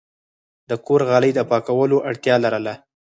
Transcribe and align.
د 0.69 0.71
کور 0.85 1.01
غالی 1.09 1.31
د 1.35 1.39
پاکولو 1.49 1.97
اړتیا 2.09 2.35
لرله. 2.43 2.73